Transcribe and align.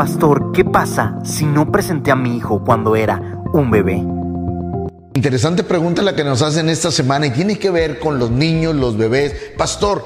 Pastor, 0.00 0.50
¿qué 0.52 0.64
pasa 0.64 1.18
si 1.26 1.44
no 1.44 1.70
presenté 1.70 2.10
a 2.10 2.16
mi 2.16 2.34
hijo 2.34 2.64
cuando 2.64 2.96
era 2.96 3.42
un 3.52 3.70
bebé? 3.70 4.02
Interesante 5.12 5.62
pregunta 5.62 6.00
la 6.00 6.16
que 6.16 6.24
nos 6.24 6.40
hacen 6.40 6.70
esta 6.70 6.90
semana 6.90 7.26
y 7.26 7.32
tiene 7.32 7.58
que 7.58 7.68
ver 7.68 7.98
con 7.98 8.18
los 8.18 8.30
niños, 8.30 8.74
los 8.74 8.96
bebés. 8.96 9.34
Pastor, 9.58 10.02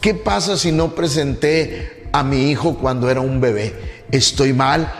¿qué 0.00 0.14
pasa 0.14 0.56
si 0.56 0.72
no 0.72 0.94
presenté 0.94 2.08
a 2.10 2.22
mi 2.22 2.50
hijo 2.50 2.78
cuando 2.78 3.10
era 3.10 3.20
un 3.20 3.38
bebé? 3.38 4.06
¿Estoy 4.10 4.54
mal? 4.54 4.90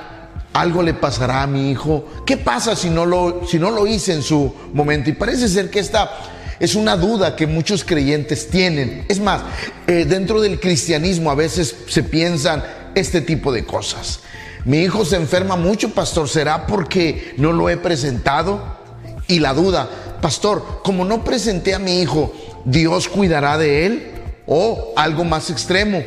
¿Algo 0.52 0.82
le 0.82 0.92
pasará 0.92 1.42
a 1.42 1.46
mi 1.46 1.70
hijo? 1.70 2.04
¿Qué 2.26 2.36
pasa 2.36 2.76
si 2.76 2.90
no 2.90 3.06
lo, 3.06 3.46
si 3.46 3.58
no 3.58 3.70
lo 3.70 3.86
hice 3.86 4.12
en 4.12 4.22
su 4.22 4.54
momento? 4.74 5.08
Y 5.08 5.14
parece 5.14 5.48
ser 5.48 5.70
que 5.70 5.80
esta 5.80 6.10
es 6.60 6.74
una 6.74 6.98
duda 6.98 7.34
que 7.34 7.46
muchos 7.46 7.82
creyentes 7.82 8.50
tienen. 8.50 9.06
Es 9.08 9.20
más, 9.20 9.40
eh, 9.86 10.04
dentro 10.04 10.42
del 10.42 10.60
cristianismo 10.60 11.30
a 11.30 11.34
veces 11.34 11.74
se 11.88 12.02
piensan 12.02 12.62
este 12.94 13.22
tipo 13.22 13.50
de 13.50 13.64
cosas. 13.64 14.20
Mi 14.64 14.78
hijo 14.78 15.04
se 15.04 15.16
enferma 15.16 15.56
mucho, 15.56 15.90
pastor, 15.90 16.28
¿será 16.28 16.66
porque 16.66 17.34
no 17.36 17.52
lo 17.52 17.68
he 17.68 17.76
presentado? 17.76 18.62
Y 19.28 19.40
la 19.40 19.52
duda, 19.52 19.88
pastor, 20.20 20.80
como 20.82 21.04
no 21.04 21.22
presenté 21.22 21.74
a 21.74 21.78
mi 21.78 22.00
hijo, 22.00 22.32
¿Dios 22.64 23.08
cuidará 23.08 23.58
de 23.58 23.86
él? 23.86 24.10
O 24.46 24.92
algo 24.96 25.24
más 25.24 25.50
extremo, 25.50 26.02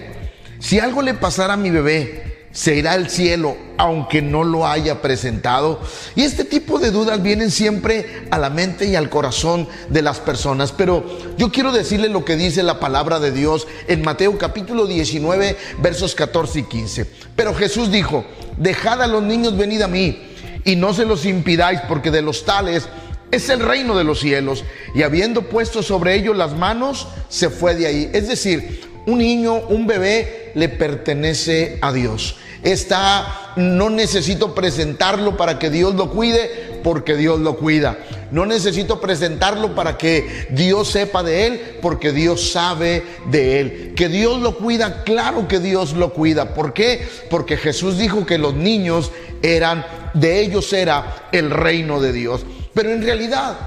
si 0.59 0.79
algo 0.79 1.01
le 1.01 1.13
pasara 1.13 1.53
a 1.53 1.57
mi 1.57 1.69
bebé, 1.69 2.36
se 2.51 2.75
irá 2.75 2.93
al 2.93 3.09
cielo 3.09 3.57
aunque 3.77 4.21
no 4.21 4.43
lo 4.43 4.65
haya 4.65 5.01
presentado. 5.01 5.79
Y 6.15 6.23
este 6.23 6.43
tipo 6.43 6.79
de 6.79 6.91
dudas 6.91 7.21
vienen 7.21 7.51
siempre 7.51 8.27
a 8.31 8.37
la 8.37 8.49
mente 8.49 8.87
y 8.87 8.95
al 8.95 9.09
corazón 9.09 9.67
de 9.89 10.01
las 10.01 10.19
personas. 10.19 10.71
Pero 10.71 11.05
yo 11.37 11.51
quiero 11.51 11.71
decirle 11.71 12.09
lo 12.09 12.25
que 12.25 12.35
dice 12.35 12.63
la 12.63 12.79
palabra 12.79 13.19
de 13.19 13.31
Dios 13.31 13.67
en 13.87 14.01
Mateo 14.01 14.37
capítulo 14.37 14.87
19 14.87 15.57
versos 15.79 16.15
14 16.15 16.59
y 16.59 16.63
15. 16.63 17.05
Pero 17.35 17.53
Jesús 17.53 17.91
dijo, 17.91 18.25
dejad 18.57 19.01
a 19.01 19.07
los 19.07 19.21
niños 19.21 19.55
venid 19.55 19.81
a 19.81 19.87
mí 19.87 20.23
y 20.63 20.75
no 20.75 20.93
se 20.93 21.05
los 21.05 21.25
impidáis 21.25 21.79
porque 21.87 22.11
de 22.11 22.21
los 22.21 22.45
tales 22.45 22.89
es 23.29 23.49
el 23.49 23.59
reino 23.59 23.97
de 23.97 24.03
los 24.03 24.19
cielos. 24.19 24.63
Y 24.95 25.03
habiendo 25.03 25.43
puesto 25.43 25.83
sobre 25.83 26.15
ellos 26.15 26.35
las 26.35 26.53
manos, 26.53 27.07
se 27.29 27.49
fue 27.49 27.75
de 27.75 27.87
ahí. 27.87 28.09
Es 28.13 28.27
decir, 28.27 28.86
un 29.07 29.17
niño, 29.17 29.55
un 29.55 29.87
bebé, 29.87 30.51
le 30.53 30.69
pertenece 30.69 31.79
a 31.81 31.91
Dios 31.91 32.35
está, 32.63 33.53
no 33.55 33.89
necesito 33.89 34.53
presentarlo 34.53 35.37
para 35.37 35.59
que 35.59 35.69
Dios 35.69 35.95
lo 35.95 36.11
cuide, 36.11 36.79
porque 36.83 37.15
Dios 37.15 37.39
lo 37.39 37.57
cuida. 37.57 37.97
No 38.31 38.45
necesito 38.45 38.99
presentarlo 38.99 39.73
para 39.73 39.97
que 39.97 40.47
Dios 40.51 40.89
sepa 40.89 41.23
de 41.23 41.47
él, 41.47 41.61
porque 41.81 42.11
Dios 42.11 42.51
sabe 42.51 43.03
de 43.29 43.59
él. 43.59 43.93
Que 43.95 44.09
Dios 44.09 44.41
lo 44.41 44.57
cuida, 44.57 45.03
claro 45.03 45.47
que 45.47 45.59
Dios 45.59 45.93
lo 45.93 46.13
cuida. 46.13 46.53
¿Por 46.53 46.73
qué? 46.73 47.07
Porque 47.29 47.57
Jesús 47.57 47.97
dijo 47.97 48.25
que 48.25 48.37
los 48.37 48.53
niños 48.53 49.11
eran, 49.41 49.85
de 50.13 50.41
ellos 50.41 50.71
era 50.73 51.27
el 51.31 51.49
reino 51.49 52.01
de 52.01 52.11
Dios. 52.11 52.45
Pero 52.73 52.91
en 52.91 53.01
realidad, 53.01 53.57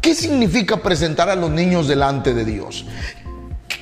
¿qué 0.00 0.14
significa 0.14 0.78
presentar 0.78 1.28
a 1.30 1.36
los 1.36 1.50
niños 1.50 1.86
delante 1.86 2.34
de 2.34 2.44
Dios? 2.44 2.84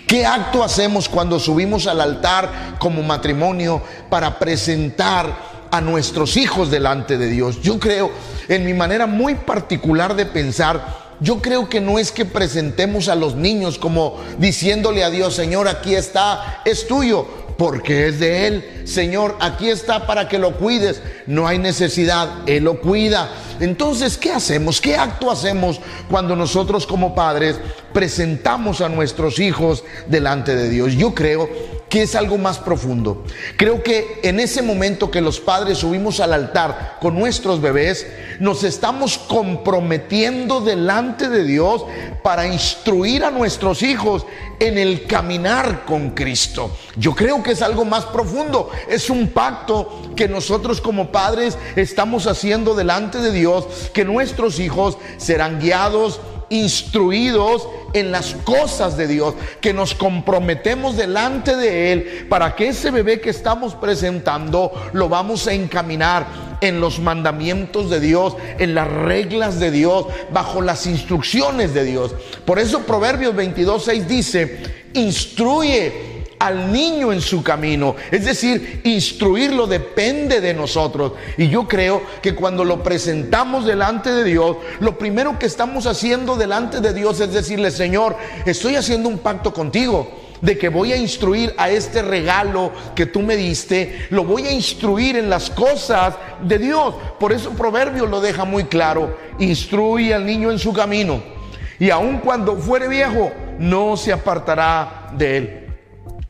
¿Qué 0.09 0.25
acto 0.25 0.65
hacemos 0.65 1.07
cuando 1.07 1.39
subimos 1.39 1.87
al 1.87 2.01
altar 2.01 2.77
como 2.79 3.03
matrimonio 3.03 3.83
para 4.09 4.39
presentar 4.39 5.67
a 5.71 5.83
nuestros 5.83 6.39
hijos 6.39 6.71
delante 6.71 7.19
de 7.19 7.29
Dios? 7.29 7.61
Yo 7.61 7.79
creo, 7.79 8.11
en 8.49 8.65
mi 8.65 8.73
manera 8.73 9.07
muy 9.07 9.35
particular 9.35 10.17
de 10.17 10.25
pensar, 10.25 11.11
yo 11.21 11.43
creo 11.43 11.69
que 11.69 11.83
no 11.83 11.99
es 11.99 12.11
que 12.11 12.25
presentemos 12.25 13.09
a 13.09 13.15
los 13.17 13.35
niños 13.35 13.77
como 13.77 14.17
diciéndole 14.39 15.05
a 15.05 15.11
Dios, 15.11 15.35
Señor, 15.35 15.69
aquí 15.69 15.95
está, 15.95 16.63
es 16.65 16.87
tuyo 16.89 17.27
porque 17.59 18.07
es 18.07 18.21
de 18.21 18.47
Él. 18.47 18.83
Señor, 18.85 19.37
aquí 19.41 19.69
está 19.69 20.07
para 20.07 20.29
que 20.29 20.39
lo 20.39 20.57
cuides. 20.57 21.03
No 21.27 21.47
hay 21.47 21.59
necesidad, 21.59 22.29
Él 22.47 22.65
lo 22.65 22.81
cuida. 22.81 23.29
Entonces, 23.61 24.17
¿qué 24.17 24.31
hacemos? 24.31 24.81
¿Qué 24.81 24.97
acto 24.97 25.31
hacemos 25.31 25.81
cuando 26.09 26.37
nosotros 26.37 26.87
como 26.87 27.17
padres 27.17 27.61
presentamos 27.93 28.81
a 28.81 28.89
nuestros 28.89 29.41
hijos 29.41 29.83
delante 30.07 30.55
de 30.55 30.71
Dios? 30.71 30.93
Yo 30.95 31.15
creo 31.15 31.51
que 31.89 32.03
es 32.03 32.15
algo 32.15 32.39
más 32.39 32.59
profundo. 32.59 33.25
Creo 33.57 33.83
que 33.83 34.21
en 34.23 34.41
ese 34.41 34.63
momento 34.63 35.11
que 35.11 35.21
los 35.21 35.41
padres 35.41 35.79
subimos 35.79 36.21
al 36.21 36.33
altar 36.33 36.99
con 37.01 37.19
nuestros 37.19 37.61
bebés, 37.61 38.07
nos 38.41 38.63
estamos 38.65 39.19
comprometiendo 39.19 40.61
delante 40.61 41.29
de 41.29 41.45
Dios 41.45 41.85
para 42.23 42.47
instruir 42.47 43.25
a 43.25 43.31
nuestros 43.31 43.83
hijos 43.83 44.27
en 44.61 44.79
el 44.79 45.07
caminar 45.07 45.85
con 45.85 46.11
Cristo. 46.11 46.71
Yo 46.97 47.15
creo 47.15 47.43
que 47.43 47.53
es 47.53 47.63
algo 47.63 47.85
más 47.85 48.05
profundo. 48.07 48.71
Es 48.89 49.11
un 49.11 49.29
pacto 49.29 50.11
que 50.15 50.29
nosotros 50.29 50.81
como 50.81 51.11
padres 51.11 51.57
estamos 51.77 52.27
haciendo 52.27 52.75
delante 52.75 53.19
de 53.19 53.33
Dios, 53.33 53.91
que 53.93 54.05
nuestros 54.05 54.59
hijos 54.59 54.99
serán 55.17 55.61
guiados 55.61 56.21
instruidos 56.51 57.69
en 57.93 58.11
las 58.11 58.35
cosas 58.45 58.97
de 58.97 59.07
Dios, 59.07 59.35
que 59.61 59.73
nos 59.73 59.95
comprometemos 59.95 60.97
delante 60.97 61.57
de 61.57 61.93
Él 61.93 62.27
para 62.29 62.55
que 62.55 62.69
ese 62.69 62.91
bebé 62.91 63.21
que 63.21 63.31
estamos 63.31 63.75
presentando 63.75 64.73
lo 64.93 65.09
vamos 65.09 65.47
a 65.47 65.53
encaminar 65.53 66.27
en 66.61 66.81
los 66.81 66.99
mandamientos 66.99 67.89
de 67.91 68.01
Dios, 68.01 68.37
en 68.59 68.75
las 68.75 68.89
reglas 68.89 69.61
de 69.61 69.71
Dios, 69.71 70.07
bajo 70.33 70.61
las 70.61 70.87
instrucciones 70.87 71.73
de 71.75 71.85
Dios. 71.85 72.15
Por 72.45 72.59
eso 72.59 72.81
Proverbios 72.81 73.35
22, 73.35 73.85
6 73.85 74.09
dice, 74.09 74.59
instruye 74.95 76.18
al 76.39 76.73
niño 76.73 77.13
en 77.13 77.21
su 77.21 77.43
camino. 77.43 77.97
Es 78.11 78.25
decir, 78.25 78.81
instruirlo 78.85 79.67
depende 79.67 80.41
de 80.41 80.55
nosotros. 80.55 81.13
Y 81.37 81.49
yo 81.49 81.67
creo 81.67 82.03
que 82.23 82.35
cuando 82.35 82.65
lo 82.65 82.83
presentamos 82.83 83.65
delante 83.65 84.11
de 84.13 84.25
Dios, 84.25 84.57
lo 84.81 84.99
primero 84.99 85.39
que 85.39 85.47
estamos 85.47 85.87
haciendo 85.87 86.37
delante 86.37 86.81
de 86.81 86.95
Dios 86.95 87.21
es 87.21 87.33
decirle, 87.33 87.71
Señor, 87.71 88.17
estoy 88.47 88.77
haciendo 88.77 89.09
un 89.09 89.19
pacto 89.19 89.53
contigo 89.53 90.11
de 90.41 90.57
que 90.57 90.69
voy 90.69 90.93
a 90.93 90.97
instruir 90.97 91.53
a 91.59 91.69
este 91.69 92.01
regalo 92.01 92.73
que 92.95 93.07
tú 93.07 93.23
me 93.23 93.35
diste, 93.35 94.07
lo 94.11 94.25
voy 94.25 94.47
a 94.47 94.53
instruir 94.53 95.17
en 95.17 95.29
las 95.29 95.51
cosas 95.51 96.15
de 96.43 96.59
Dios. 96.59 96.95
Por 97.19 97.33
eso 97.33 97.51
Proverbio 97.51 98.07
lo 98.07 98.21
deja 98.21 98.45
muy 98.45 98.65
claro, 98.65 99.17
instruye 99.41 100.15
al 100.15 100.25
niño 100.25 100.53
en 100.53 100.61
su 100.61 100.73
camino 100.73 101.39
y 101.79 101.91
aun 101.91 102.19
cuando 102.19 102.57
fuere 102.57 102.89
viejo, 102.89 103.33
no 103.59 103.97
se 103.97 104.13
apartará 104.13 105.11
de 105.17 105.37
él. 105.37 105.68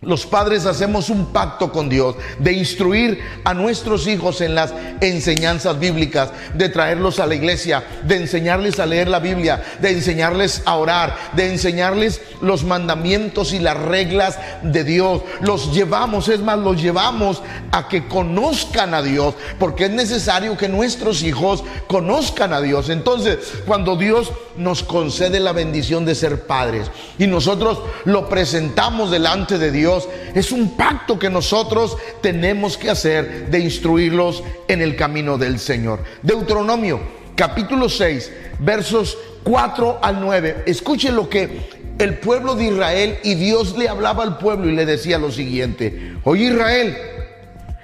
Los 0.01 0.27
padres 0.27 0.65
hacemos 0.65 1.11
un 1.11 1.33
pacto 1.33 1.73
con 1.73 1.89
Dios 1.89 2.15
de 2.39 2.53
instruir 2.53 3.21
a 3.43 3.53
nuestros 3.53 4.07
hijos 4.07 4.41
en 4.41 4.55
las 4.55 4.73
enseñanzas 5.01 5.81
bíblicas, 5.81 6.31
de 6.55 6.69
traerlos 6.69 7.19
a 7.19 7.27
la 7.27 7.35
iglesia, 7.35 7.83
de 8.05 8.15
enseñarles 8.15 8.79
a 8.79 8.87
leer 8.87 9.09
la 9.09 9.19
Biblia, 9.19 9.61
de 9.81 9.91
enseñarles 9.91 10.63
a 10.67 10.77
orar, 10.77 11.17
de 11.35 11.51
enseñarles 11.51 12.21
los 12.41 12.63
mandamientos 12.63 13.53
y 13.53 13.59
las 13.59 13.77
reglas 13.77 14.39
de 14.63 14.85
Dios. 14.85 15.23
Los 15.41 15.75
llevamos, 15.75 16.29
es 16.29 16.39
más, 16.39 16.61
los 16.61 16.81
llevamos 16.81 17.43
a 17.73 17.89
que 17.89 18.07
conozcan 18.07 18.95
a 18.95 19.03
Dios, 19.03 19.35
porque 19.59 19.87
es 19.87 19.91
necesario 19.91 20.57
que 20.57 20.69
nuestros 20.69 21.25
hijos 21.25 21.65
conozcan 21.89 22.53
a 22.53 22.61
Dios. 22.61 22.89
Entonces, 22.89 23.39
cuando 23.67 23.97
Dios 23.97 24.31
nos 24.57 24.83
concede 24.83 25.41
la 25.41 25.53
bendición 25.53 26.05
de 26.05 26.15
ser 26.15 26.47
padres 26.47 26.91
y 27.19 27.27
nosotros 27.27 27.81
lo 28.05 28.29
presentamos 28.29 29.11
delante 29.11 29.59
de 29.59 29.71
Dios, 29.89 30.07
es 30.35 30.53
un 30.53 30.77
pacto 30.77 31.19
que 31.19 31.31
nosotros 31.31 31.97
tenemos 32.21 32.77
que 32.77 32.91
hacer 32.91 33.49
de 33.49 33.61
instruirlos 33.61 34.43
en 34.69 34.83
el 34.83 34.97
camino 34.97 35.39
del 35.39 35.59
Señor. 35.59 36.05
Deuteronomio 36.23 37.01
capítulo 37.35 37.89
6, 37.89 38.31
versos 38.59 39.17
4 39.45 40.01
al 40.03 40.21
9. 40.21 40.65
Escuchen 40.67 41.17
lo 41.17 41.31
que 41.31 41.71
el 41.99 42.19
pueblo 42.19 42.55
de 42.55 42.67
Israel 42.67 43.19
y 43.23 43.35
Dios 43.37 43.79
le 43.79 43.89
hablaba 43.89 44.25
al 44.25 44.37
pueblo 44.37 44.69
y 44.69 44.73
le 44.73 44.85
decía 44.85 45.17
lo 45.17 45.33
siguiente. 45.33 46.17
Oye 46.25 46.53
Israel, 46.53 46.95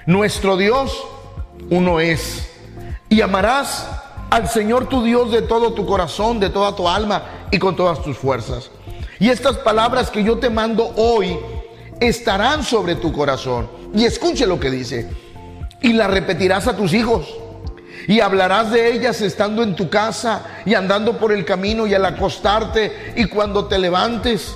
nuestro 0.04 0.58
Dios 0.58 1.06
uno 1.70 2.00
es. 2.00 2.50
Y 3.08 3.22
amarás 3.22 3.88
al 4.28 4.50
Señor 4.50 4.90
tu 4.90 5.02
Dios 5.02 5.32
de 5.32 5.40
todo 5.40 5.72
tu 5.72 5.86
corazón, 5.86 6.38
de 6.38 6.50
toda 6.50 6.76
tu 6.76 6.86
alma 6.86 7.46
y 7.50 7.58
con 7.58 7.74
todas 7.76 8.02
tus 8.02 8.18
fuerzas. 8.18 8.70
Y 9.18 9.30
estas 9.30 9.56
palabras 9.56 10.10
que 10.10 10.22
yo 10.22 10.36
te 10.36 10.50
mando 10.50 10.92
hoy 10.96 11.38
estarán 12.08 12.62
sobre 12.62 12.96
tu 12.96 13.12
corazón. 13.12 13.68
Y 13.94 14.04
escuche 14.04 14.46
lo 14.46 14.58
que 14.58 14.70
dice. 14.70 15.08
Y 15.80 15.92
la 15.92 16.06
repetirás 16.06 16.66
a 16.66 16.76
tus 16.76 16.92
hijos. 16.94 17.26
Y 18.06 18.20
hablarás 18.20 18.70
de 18.70 18.92
ellas 18.92 19.20
estando 19.20 19.62
en 19.62 19.76
tu 19.76 19.88
casa 19.88 20.44
y 20.66 20.74
andando 20.74 21.18
por 21.18 21.32
el 21.32 21.44
camino 21.44 21.86
y 21.86 21.94
al 21.94 22.04
acostarte 22.04 23.14
y 23.16 23.26
cuando 23.26 23.66
te 23.66 23.78
levantes. 23.78 24.54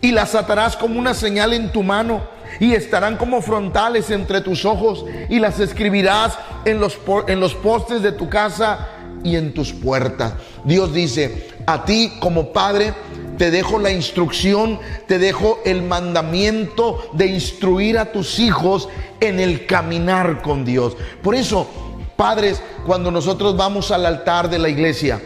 Y 0.00 0.12
las 0.12 0.34
atarás 0.34 0.76
como 0.76 0.98
una 0.98 1.14
señal 1.14 1.52
en 1.52 1.72
tu 1.72 1.82
mano 1.82 2.22
y 2.60 2.74
estarán 2.74 3.16
como 3.16 3.42
frontales 3.42 4.10
entre 4.10 4.40
tus 4.40 4.64
ojos 4.64 5.04
y 5.28 5.38
las 5.38 5.60
escribirás 5.60 6.38
en 6.64 6.80
los, 6.80 6.98
en 7.28 7.40
los 7.40 7.54
postes 7.54 8.02
de 8.02 8.12
tu 8.12 8.28
casa 8.28 8.88
y 9.24 9.36
en 9.36 9.52
tus 9.52 9.72
puertas. 9.72 10.34
Dios 10.64 10.92
dice, 10.92 11.48
a 11.66 11.84
ti 11.84 12.12
como 12.20 12.52
padre 12.52 12.94
te 13.38 13.50
dejo 13.50 13.78
la 13.78 13.90
instrucción, 13.90 14.78
te 15.06 15.18
dejo 15.18 15.60
el 15.64 15.82
mandamiento 15.82 17.10
de 17.12 17.26
instruir 17.26 17.98
a 17.98 18.12
tus 18.12 18.38
hijos 18.38 18.88
en 19.20 19.40
el 19.40 19.66
caminar 19.66 20.42
con 20.42 20.64
Dios. 20.64 20.96
Por 21.22 21.34
eso, 21.34 21.68
padres, 22.16 22.62
cuando 22.86 23.10
nosotros 23.10 23.56
vamos 23.56 23.90
al 23.90 24.06
altar 24.06 24.48
de 24.50 24.58
la 24.58 24.68
iglesia 24.68 25.20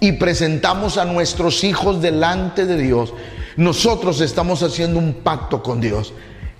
y 0.00 0.12
presentamos 0.12 0.96
a 0.96 1.04
nuestros 1.04 1.64
hijos 1.64 2.00
delante 2.00 2.66
de 2.66 2.76
Dios, 2.76 3.12
nosotros 3.56 4.20
estamos 4.20 4.62
haciendo 4.62 4.98
un 4.98 5.14
pacto 5.14 5.62
con 5.62 5.80
Dios. 5.80 6.14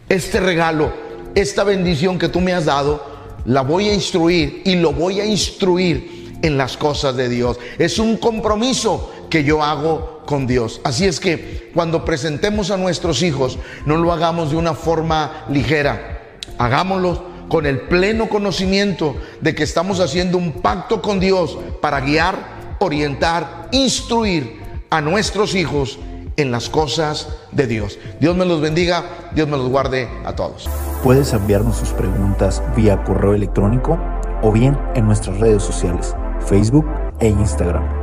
Este 0.09 0.41
regalo, 0.41 0.93
esta 1.35 1.65
bendición 1.65 2.19
que 2.19 2.29
tú 2.29 2.41
me 2.41 2.53
has 2.53 2.67
dado, 2.67 3.09
la 3.45 3.63
voy 3.63 3.89
a 3.89 3.95
instruir 3.95 4.63
y 4.65 4.77
lo 4.77 4.93
voy 4.93 5.21
a 5.21 5.25
instruir 5.25 6.39
en 6.43 6.57
las 6.57 6.77
cosas 6.77 7.17
de 7.17 7.29
Dios. 7.29 7.59
Es 7.79 7.99
un 7.99 8.17
compromiso 8.17 9.13
que 9.31 9.45
yo 9.45 9.63
hago 9.63 10.20
con 10.31 10.47
Dios. 10.47 10.81
Así 10.85 11.07
es 11.07 11.19
que 11.19 11.73
cuando 11.75 12.05
presentemos 12.05 12.71
a 12.71 12.77
nuestros 12.77 13.21
hijos, 13.23 13.59
no 13.85 13.97
lo 13.97 14.13
hagamos 14.13 14.53
de 14.53 14.57
una 14.57 14.75
forma 14.75 15.45
ligera, 15.51 16.39
hagámoslo 16.57 17.25
con 17.49 17.67
el 17.67 17.81
pleno 17.81 18.29
conocimiento 18.29 19.17
de 19.41 19.57
que 19.57 19.65
estamos 19.65 19.99
haciendo 19.99 20.39
un 20.39 20.53
pacto 20.53 21.03
con 21.03 21.19
Dios 21.19 21.59
para 21.83 22.01
guiar, 22.01 22.77
orientar, 22.79 23.67
instruir 23.73 24.61
a 24.89 25.01
nuestros 25.01 25.57
hijos 25.57 25.99
en 26.37 26.53
las 26.53 26.69
cosas 26.69 27.27
de 27.51 27.67
Dios. 27.67 27.99
Dios 28.21 28.37
me 28.37 28.47
los 28.47 28.61
bendiga, 28.61 29.31
Dios 29.35 29.49
me 29.49 29.57
los 29.57 29.69
guarde 29.69 30.09
a 30.25 30.37
todos. 30.37 30.71
Puedes 31.03 31.33
enviarnos 31.33 31.77
sus 31.77 31.89
preguntas 31.89 32.63
vía 32.77 33.03
correo 33.03 33.35
electrónico 33.35 33.99
o 34.43 34.53
bien 34.53 34.79
en 34.95 35.07
nuestras 35.07 35.39
redes 35.39 35.65
sociales, 35.65 36.15
Facebook 36.47 36.87
e 37.19 37.27
Instagram 37.27 38.00